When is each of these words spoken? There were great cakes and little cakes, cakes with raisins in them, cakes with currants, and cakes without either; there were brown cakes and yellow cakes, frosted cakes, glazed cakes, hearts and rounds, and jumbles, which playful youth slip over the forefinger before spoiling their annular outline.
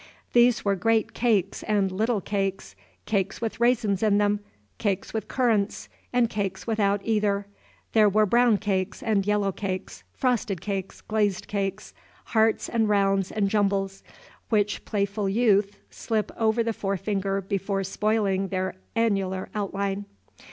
There 0.33 0.51
were 0.63 0.75
great 0.75 1.13
cakes 1.13 1.61
and 1.61 1.91
little 1.91 2.21
cakes, 2.21 2.75
cakes 3.05 3.39
with 3.39 3.59
raisins 3.59 4.01
in 4.01 4.17
them, 4.17 4.39
cakes 4.79 5.13
with 5.13 5.27
currants, 5.27 5.89
and 6.11 6.27
cakes 6.27 6.65
without 6.65 7.01
either; 7.03 7.45
there 7.93 8.09
were 8.09 8.25
brown 8.25 8.57
cakes 8.57 9.03
and 9.03 9.27
yellow 9.27 9.51
cakes, 9.51 10.01
frosted 10.15 10.59
cakes, 10.59 11.01
glazed 11.01 11.47
cakes, 11.47 11.93
hearts 12.25 12.67
and 12.67 12.89
rounds, 12.89 13.31
and 13.31 13.47
jumbles, 13.47 14.01
which 14.49 14.85
playful 14.85 15.29
youth 15.29 15.77
slip 15.91 16.31
over 16.35 16.63
the 16.63 16.73
forefinger 16.73 17.39
before 17.39 17.83
spoiling 17.83 18.47
their 18.47 18.73
annular 18.95 19.49
outline. 19.53 20.05